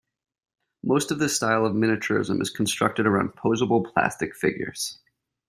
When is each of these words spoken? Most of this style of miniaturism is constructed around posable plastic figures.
Most 0.83 1.11
of 1.11 1.19
this 1.19 1.35
style 1.35 1.63
of 1.63 1.73
miniaturism 1.75 2.41
is 2.41 2.49
constructed 2.49 3.05
around 3.05 3.33
posable 3.35 3.85
plastic 3.85 4.35
figures. 4.35 4.97